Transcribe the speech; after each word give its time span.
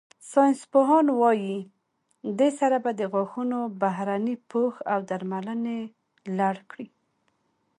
ساینسپوهان 0.31 1.05
وايي، 1.19 1.57
دې 2.39 2.49
سره 2.59 2.77
به 2.83 2.91
د 2.99 3.01
غاښونو 3.13 3.59
بهرني 3.81 4.35
پوښ 4.49 4.73
او 4.93 4.99
درملنې 5.09 5.79
لړ 6.37 6.55
کې 6.71 6.85